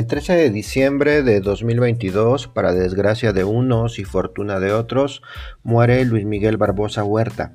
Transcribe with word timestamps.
El 0.00 0.06
13 0.06 0.32
de 0.32 0.50
diciembre 0.50 1.22
de 1.22 1.42
2022, 1.42 2.48
para 2.48 2.72
desgracia 2.72 3.34
de 3.34 3.44
unos 3.44 3.98
y 3.98 4.04
fortuna 4.04 4.58
de 4.58 4.72
otros, 4.72 5.20
muere 5.62 6.02
Luis 6.06 6.24
Miguel 6.24 6.56
Barbosa 6.56 7.04
Huerta, 7.04 7.52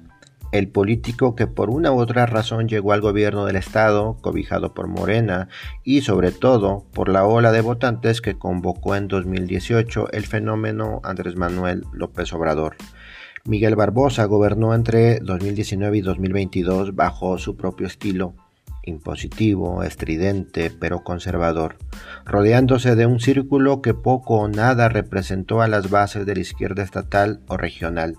el 0.51 0.67
político 0.67 1.35
que 1.35 1.47
por 1.47 1.71
una 1.71 1.91
u 1.91 1.97
otra 1.97 2.27
razón 2.27 2.67
llegó 2.67 2.93
al 2.93 3.01
gobierno 3.01 3.45
del 3.45 3.55
estado, 3.55 4.17
cobijado 4.21 4.75
por 4.75 4.85
Morena, 4.85 5.49
y 5.83 6.01
sobre 6.01 6.31
todo 6.31 6.85
por 6.93 7.09
la 7.09 7.25
ola 7.25 7.51
de 7.51 7.61
votantes 7.61 8.21
que 8.21 8.37
convocó 8.37 8.95
en 8.95 9.07
2018 9.07 10.11
el 10.11 10.27
fenómeno 10.27 11.01
Andrés 11.03 11.35
Manuel 11.35 11.83
López 11.93 12.31
Obrador. 12.31 12.75
Miguel 13.43 13.75
Barbosa 13.75 14.25
gobernó 14.25 14.75
entre 14.75 15.19
2019 15.19 15.97
y 15.97 16.01
2022 16.01 16.93
bajo 16.93 17.39
su 17.39 17.57
propio 17.57 17.87
estilo 17.87 18.35
impositivo, 18.85 19.83
estridente, 19.83 20.71
pero 20.71 21.03
conservador, 21.03 21.77
rodeándose 22.25 22.95
de 22.95 23.05
un 23.05 23.19
círculo 23.19 23.81
que 23.81 23.93
poco 23.93 24.35
o 24.35 24.47
nada 24.47 24.89
representó 24.89 25.61
a 25.61 25.67
las 25.67 25.89
bases 25.89 26.25
de 26.25 26.35
la 26.35 26.41
izquierda 26.41 26.83
estatal 26.83 27.41
o 27.47 27.57
regional. 27.57 28.15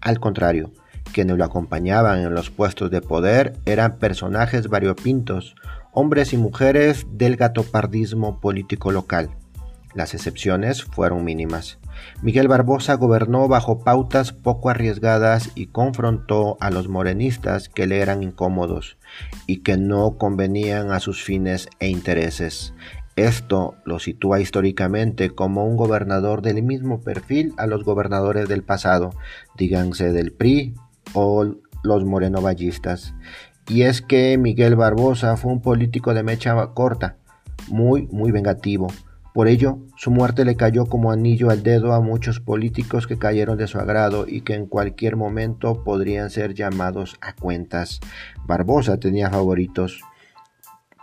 Al 0.00 0.20
contrario, 0.20 0.72
quienes 1.12 1.36
lo 1.36 1.44
acompañaban 1.44 2.20
en 2.20 2.34
los 2.34 2.50
puestos 2.50 2.90
de 2.90 3.00
poder 3.00 3.54
eran 3.64 3.98
personajes 3.98 4.68
variopintos, 4.68 5.54
hombres 5.92 6.32
y 6.32 6.36
mujeres 6.36 7.06
del 7.10 7.36
gatopardismo 7.36 8.40
político 8.40 8.92
local. 8.92 9.30
Las 9.96 10.12
excepciones 10.12 10.84
fueron 10.84 11.24
mínimas. 11.24 11.78
Miguel 12.20 12.48
Barbosa 12.48 12.94
gobernó 12.94 13.48
bajo 13.48 13.82
pautas 13.82 14.34
poco 14.34 14.68
arriesgadas 14.68 15.52
y 15.54 15.68
confrontó 15.68 16.58
a 16.60 16.70
los 16.70 16.86
morenistas 16.86 17.70
que 17.70 17.86
le 17.86 18.00
eran 18.00 18.22
incómodos 18.22 18.98
y 19.46 19.62
que 19.62 19.78
no 19.78 20.18
convenían 20.18 20.92
a 20.92 21.00
sus 21.00 21.24
fines 21.24 21.70
e 21.80 21.88
intereses. 21.88 22.74
Esto 23.16 23.76
lo 23.86 23.98
sitúa 23.98 24.38
históricamente 24.38 25.30
como 25.30 25.64
un 25.64 25.78
gobernador 25.78 26.42
del 26.42 26.62
mismo 26.62 27.00
perfil 27.00 27.54
a 27.56 27.66
los 27.66 27.82
gobernadores 27.82 28.50
del 28.50 28.62
pasado, 28.62 29.14
díganse 29.56 30.12
del 30.12 30.30
PRI 30.30 30.74
o 31.14 31.54
los 31.82 32.04
morenovallistas. 32.04 33.14
Y 33.66 33.82
es 33.82 34.02
que 34.02 34.36
Miguel 34.36 34.76
Barbosa 34.76 35.38
fue 35.38 35.52
un 35.52 35.62
político 35.62 36.12
de 36.12 36.22
mecha 36.22 36.54
corta, 36.74 37.16
muy, 37.68 38.06
muy 38.08 38.30
vengativo, 38.30 38.88
por 39.36 39.48
ello, 39.48 39.80
su 39.96 40.10
muerte 40.10 40.46
le 40.46 40.56
cayó 40.56 40.86
como 40.86 41.10
anillo 41.10 41.50
al 41.50 41.62
dedo 41.62 41.92
a 41.92 42.00
muchos 42.00 42.40
políticos 42.40 43.06
que 43.06 43.18
cayeron 43.18 43.58
de 43.58 43.66
su 43.66 43.76
agrado 43.76 44.24
y 44.26 44.40
que 44.40 44.54
en 44.54 44.64
cualquier 44.64 45.16
momento 45.16 45.84
podrían 45.84 46.30
ser 46.30 46.54
llamados 46.54 47.18
a 47.20 47.34
cuentas. 47.34 48.00
Barbosa 48.46 48.98
tenía 48.98 49.28
favoritos 49.28 50.00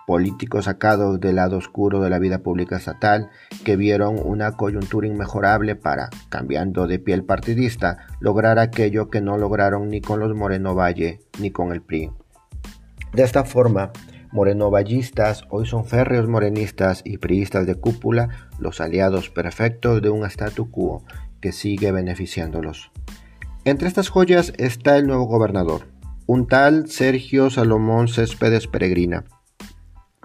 políticos 0.07 0.65
sacados 0.65 1.19
del 1.19 1.35
lado 1.35 1.57
oscuro 1.57 2.01
de 2.01 2.09
la 2.09 2.17
vida 2.17 2.39
pública 2.39 2.77
estatal 2.77 3.29
que 3.63 3.75
vieron 3.75 4.15
una 4.17 4.53
coyuntura 4.53 5.05
inmejorable 5.05 5.75
para, 5.75 6.09
cambiando 6.29 6.87
de 6.87 6.97
piel 6.97 7.25
partidista, 7.25 8.07
lograr 8.19 8.57
aquello 8.57 9.11
que 9.11 9.21
no 9.21 9.37
lograron 9.37 9.89
ni 9.89 10.01
con 10.01 10.19
los 10.19 10.33
Moreno 10.33 10.73
Valle 10.73 11.19
ni 11.39 11.51
con 11.51 11.71
el 11.71 11.83
PRI. 11.83 12.09
De 13.13 13.21
esta 13.21 13.43
forma, 13.43 13.91
morenovallistas 14.33 15.45
hoy 15.51 15.67
son 15.67 15.85
férreos 15.85 16.27
morenistas 16.27 17.03
y 17.05 17.19
priistas 17.19 17.67
de 17.67 17.75
cúpula, 17.75 18.49
los 18.57 18.81
aliados 18.81 19.29
perfectos 19.29 20.01
de 20.01 20.09
un 20.09 20.25
statu 20.25 20.71
quo 20.71 21.03
que 21.39 21.51
sigue 21.51 21.91
beneficiándolos. 21.91 22.91
Entre 23.63 23.87
estas 23.87 24.09
joyas 24.09 24.51
está 24.57 24.97
el 24.97 25.05
nuevo 25.05 25.25
gobernador, 25.25 25.83
un 26.25 26.47
tal 26.47 26.89
Sergio 26.89 27.51
Salomón 27.51 28.07
Céspedes 28.07 28.65
Peregrina, 28.65 29.23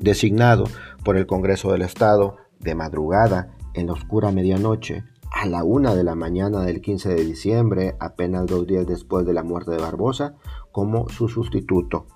designado 0.00 0.64
por 1.04 1.18
el 1.18 1.26
Congreso 1.26 1.70
del 1.72 1.82
Estado 1.82 2.36
de 2.60 2.74
madrugada 2.74 3.50
en 3.74 3.88
la 3.88 3.92
oscura 3.92 4.32
medianoche 4.32 5.04
a 5.30 5.46
la 5.46 5.64
una 5.64 5.94
de 5.94 6.04
la 6.04 6.14
mañana 6.14 6.62
del 6.62 6.80
15 6.80 7.10
de 7.10 7.24
diciembre, 7.24 7.96
apenas 8.00 8.46
dos 8.46 8.66
días 8.66 8.86
después 8.86 9.26
de 9.26 9.34
la 9.34 9.42
muerte 9.42 9.72
de 9.72 9.82
Barbosa, 9.82 10.36
como 10.72 11.10
su 11.10 11.28
sustituto 11.28 12.06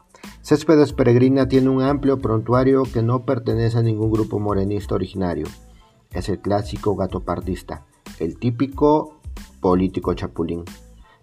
Céspedes 0.43 0.93
Peregrina 0.93 1.47
tiene 1.47 1.69
un 1.69 1.83
amplio 1.83 2.19
prontuario 2.19 2.83
que 2.83 3.01
no 3.01 3.25
pertenece 3.25 3.79
a 3.79 3.83
ningún 3.83 4.11
grupo 4.11 4.41
morenista 4.41 4.97
originario. 4.97 5.47
Es 6.11 6.29
el 6.29 6.41
clásico 6.41 6.97
gatopardista, 6.97 7.87
el 8.19 8.37
típico 8.37 9.21
político 9.61 10.15
chapulín. 10.15 10.65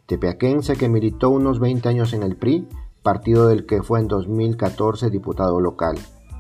Tepeaquense 0.06 0.78
que 0.78 0.88
militó 0.88 1.32
unos 1.32 1.60
20 1.60 1.90
años 1.90 2.14
en 2.14 2.24
el 2.24 2.38
PRI, 2.38 2.66
partido 3.04 3.50
del 3.50 3.66
que 3.66 3.84
fue 3.84 4.00
en 4.00 4.08
2014 4.08 5.10
diputado 5.10 5.60
local. 5.60 6.00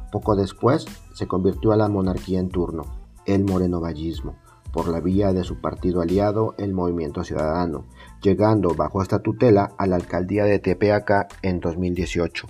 Poco 0.10 0.38
después 0.38 0.86
se 1.14 1.28
convirtió 1.28 1.74
a 1.74 1.78
la 1.78 1.90
monarquía 1.90 2.40
en 2.40 2.48
turno, 2.48 2.86
el 3.26 3.44
morenovallismo 3.44 4.38
por 4.72 4.88
la 4.88 5.00
vía 5.00 5.34
de 5.34 5.44
su 5.44 5.59
partido 5.59 6.02
aliado, 6.02 6.56
el 6.57 6.74
Movimiento 6.74 7.24
Ciudadano, 7.24 7.85
llegando 8.22 8.75
bajo 8.75 9.02
esta 9.02 9.19
tutela 9.19 9.72
a 9.78 9.88
la 9.88 9.96
alcaldía 9.96 10.46
de 10.46 10.59
Tepeaca 10.59 11.28
en 11.41 11.59
2018. 11.59 12.47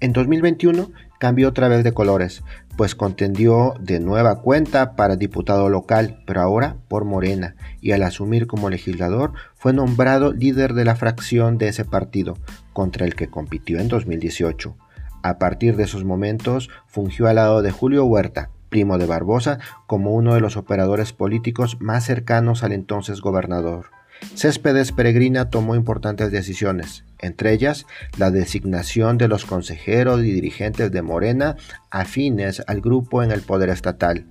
En 0.00 0.12
2021 0.12 0.90
cambió 1.20 1.48
otra 1.48 1.68
vez 1.68 1.84
de 1.84 1.92
colores, 1.92 2.42
pues 2.76 2.96
contendió 2.96 3.74
de 3.78 4.00
nueva 4.00 4.40
cuenta 4.40 4.96
para 4.96 5.14
diputado 5.14 5.68
local, 5.68 6.22
pero 6.26 6.40
ahora 6.40 6.78
por 6.88 7.04
Morena, 7.04 7.54
y 7.80 7.92
al 7.92 8.02
asumir 8.02 8.48
como 8.48 8.70
legislador 8.70 9.32
fue 9.54 9.72
nombrado 9.72 10.32
líder 10.32 10.74
de 10.74 10.84
la 10.84 10.96
fracción 10.96 11.58
de 11.58 11.68
ese 11.68 11.84
partido, 11.84 12.36
contra 12.72 13.06
el 13.06 13.14
que 13.14 13.28
compitió 13.28 13.78
en 13.78 13.86
2018. 13.86 14.76
A 15.22 15.38
partir 15.38 15.76
de 15.76 15.84
esos 15.84 16.04
momentos 16.04 16.68
fungió 16.88 17.28
al 17.28 17.36
lado 17.36 17.62
de 17.62 17.70
Julio 17.70 18.04
Huerta, 18.04 18.50
primo 18.72 18.96
de 18.96 19.04
Barbosa, 19.06 19.58
como 19.86 20.14
uno 20.14 20.34
de 20.34 20.40
los 20.40 20.56
operadores 20.56 21.12
políticos 21.12 21.76
más 21.78 22.06
cercanos 22.06 22.64
al 22.64 22.72
entonces 22.72 23.20
gobernador. 23.20 23.90
Céspedes 24.34 24.92
Peregrina 24.92 25.50
tomó 25.50 25.74
importantes 25.74 26.32
decisiones, 26.32 27.04
entre 27.18 27.52
ellas 27.52 27.86
la 28.16 28.30
designación 28.30 29.18
de 29.18 29.28
los 29.28 29.44
consejeros 29.44 30.20
y 30.20 30.32
dirigentes 30.32 30.90
de 30.90 31.02
Morena 31.02 31.56
afines 31.90 32.62
al 32.66 32.80
grupo 32.80 33.22
en 33.22 33.30
el 33.30 33.42
poder 33.42 33.68
estatal. 33.68 34.26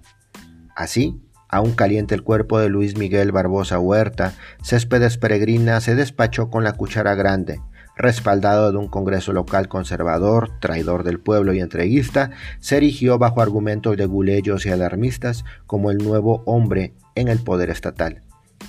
Así, 0.75 1.22
aún 1.47 1.74
caliente 1.74 2.16
el 2.16 2.24
cuerpo 2.24 2.57
de 2.57 2.69
Luis 2.69 2.97
Miguel 2.97 3.31
Barbosa 3.31 3.78
Huerta, 3.78 4.34
Céspedes 4.63 5.19
Peregrina 5.19 5.81
se 5.81 5.94
despachó 5.94 6.50
con 6.50 6.63
la 6.63 6.74
cuchara 6.74 7.13
grande, 7.13 7.62
respaldado 8.01 8.72
de 8.72 8.78
un 8.78 8.88
Congreso 8.88 9.34
local 9.34 9.67
conservador, 9.67 10.59
traidor 10.59 11.03
del 11.03 11.19
pueblo 11.19 11.53
y 11.53 11.59
entreguista, 11.59 12.31
se 12.59 12.78
erigió 12.78 13.17
bajo 13.17 13.41
argumentos 13.41 13.97
de 13.97 14.06
guleyos 14.06 14.66
y 14.66 14.69
alarmistas 14.69 15.45
como 15.67 15.91
el 15.91 15.97
nuevo 15.97 16.44
hombre 16.45 16.94
en 17.16 17.28
el 17.28 17.39
poder 17.39 17.69
estatal. 17.69 18.22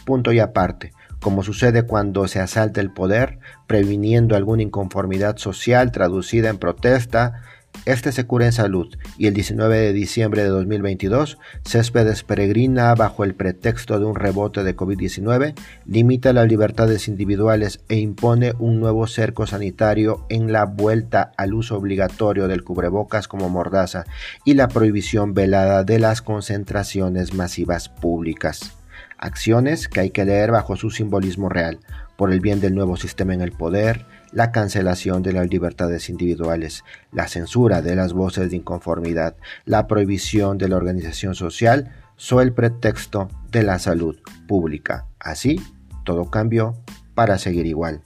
Punto 0.05 0.33
y 0.33 0.39
aparte, 0.39 0.93
como 1.21 1.43
sucede 1.45 1.85
cuando 1.85 2.27
se 2.27 2.41
asalta 2.41 2.81
el 2.81 2.93
poder, 2.93 3.39
previniendo 3.67 4.35
alguna 4.35 4.63
inconformidad 4.63 5.37
social 5.37 5.93
traducida 5.93 6.51
en 6.51 6.59
protesta, 6.59 7.43
este 7.85 8.13
se 8.13 8.27
cura 8.27 8.47
en 8.47 8.53
salud 8.53 8.97
y 9.19 9.27
el 9.27 9.35
19 9.35 9.77
de 9.77 9.93
diciembre 9.93 10.43
de 10.43 10.49
2022, 10.49 11.39
Céspedes 11.65 12.23
Peregrina, 12.23 12.95
bajo 12.95 13.25
el 13.25 13.35
pretexto 13.35 13.99
de 13.99 14.05
un 14.05 14.15
rebote 14.15 14.63
de 14.63 14.77
COVID-19, 14.77 15.55
limita 15.85 16.33
las 16.33 16.47
libertades 16.47 17.09
individuales 17.09 17.81
e 17.89 17.97
impone 17.97 18.53
un 18.59 18.79
nuevo 18.79 19.07
cerco 19.09 19.47
sanitario 19.47 20.27
en 20.29 20.53
la 20.53 20.65
vuelta 20.65 21.33
al 21.37 21.55
uso 21.55 21.77
obligatorio 21.77 22.47
del 22.47 22.63
cubrebocas 22.63 23.27
como 23.27 23.49
mordaza 23.49 24.05
y 24.45 24.55
la 24.55 24.69
prohibición 24.69 25.35
velada 25.35 25.83
de 25.83 25.99
las 25.99 26.23
concentraciones 26.23 27.35
masivas 27.35 27.89
públicas. 27.89 28.77
Acciones 29.19 29.89
que 29.89 30.01
hay 30.01 30.11
que 30.11 30.25
leer 30.25 30.51
bajo 30.51 30.77
su 30.77 30.91
simbolismo 30.91 31.49
real, 31.49 31.79
por 32.17 32.33
el 32.33 32.41
bien 32.41 32.61
del 32.61 32.75
nuevo 32.75 32.97
sistema 32.97 33.35
en 33.35 33.41
el 33.41 33.53
poder, 33.53 34.07
la 34.33 34.53
cancelación 34.53 35.23
de 35.23 35.33
las 35.33 35.49
libertades 35.51 36.09
individuales, 36.09 36.85
la 37.11 37.29
censura 37.29 37.83
de 37.83 37.97
las 37.97 38.13
voces 38.13 38.51
de 38.51 38.57
inconformidad, 38.57 39.37
la 39.65 39.87
prohibición 39.87 40.59
de 40.59 40.69
la 40.69 40.77
organización 40.77 41.35
social, 41.35 41.93
soy 42.17 42.45
el 42.45 42.53
pretexto 42.53 43.29
de 43.51 43.63
la 43.63 43.79
salud 43.79 44.17
pública. 44.47 45.07
Así, 45.19 45.61
todo 46.05 46.31
cambió 46.31 46.75
para 47.15 47.39
seguir 47.39 47.67
igual. 47.67 48.03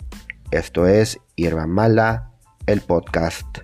Esto 0.50 0.86
es 0.86 1.18
Hierba 1.36 1.66
Mala, 1.66 2.30
el 2.66 2.80
podcast. 2.80 3.58